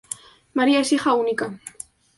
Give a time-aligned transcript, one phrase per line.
[0.53, 1.59] María es hija única.